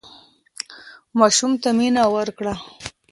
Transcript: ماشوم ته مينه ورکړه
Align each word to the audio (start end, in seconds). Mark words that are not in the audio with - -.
ماشوم 1.19 1.51
ته 1.61 1.69
مينه 1.77 2.03
ورکړه 2.15 2.53